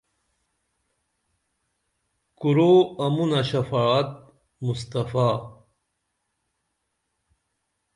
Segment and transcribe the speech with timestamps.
[2.39, 4.09] کُرو امونہ شفاعت
[4.65, 5.33] مصطفےٰ